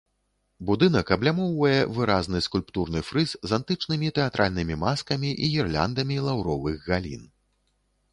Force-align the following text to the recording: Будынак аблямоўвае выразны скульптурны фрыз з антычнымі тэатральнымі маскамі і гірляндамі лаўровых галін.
Будынак 0.67 1.07
аблямоўвае 1.15 1.75
выразны 1.97 2.39
скульптурны 2.45 3.01
фрыз 3.09 3.33
з 3.51 3.55
антычнымі 3.57 4.09
тэатральнымі 4.17 4.79
маскамі 4.85 5.29
і 5.43 5.51
гірляндамі 5.57 6.17
лаўровых 6.29 6.77
галін. 6.89 7.23